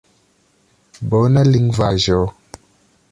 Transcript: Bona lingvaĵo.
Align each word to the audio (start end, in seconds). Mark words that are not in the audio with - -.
Bona 1.11 1.45
lingvaĵo. 1.49 2.21